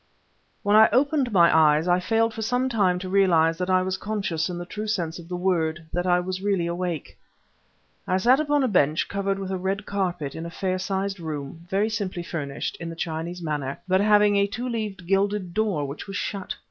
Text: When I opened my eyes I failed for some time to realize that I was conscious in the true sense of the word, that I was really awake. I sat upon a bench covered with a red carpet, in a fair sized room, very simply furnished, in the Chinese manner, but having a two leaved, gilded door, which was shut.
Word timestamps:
When 0.63 0.75
I 0.75 0.89
opened 0.91 1.31
my 1.31 1.55
eyes 1.55 1.87
I 1.87 1.99
failed 1.99 2.33
for 2.33 2.41
some 2.41 2.69
time 2.69 2.97
to 2.97 3.07
realize 3.07 3.59
that 3.59 3.69
I 3.69 3.83
was 3.83 3.97
conscious 3.99 4.49
in 4.49 4.57
the 4.57 4.65
true 4.65 4.87
sense 4.87 5.19
of 5.19 5.29
the 5.29 5.35
word, 5.35 5.85
that 5.93 6.07
I 6.07 6.19
was 6.19 6.41
really 6.41 6.65
awake. 6.65 7.15
I 8.07 8.17
sat 8.17 8.39
upon 8.39 8.63
a 8.63 8.67
bench 8.67 9.07
covered 9.07 9.37
with 9.37 9.51
a 9.51 9.57
red 9.59 9.85
carpet, 9.85 10.33
in 10.33 10.43
a 10.43 10.49
fair 10.49 10.79
sized 10.79 11.19
room, 11.19 11.67
very 11.69 11.87
simply 11.91 12.23
furnished, 12.23 12.77
in 12.79 12.89
the 12.89 12.95
Chinese 12.95 13.43
manner, 13.43 13.77
but 13.87 14.01
having 14.01 14.37
a 14.37 14.47
two 14.47 14.67
leaved, 14.67 15.05
gilded 15.05 15.53
door, 15.53 15.85
which 15.85 16.07
was 16.07 16.15
shut. 16.15 16.55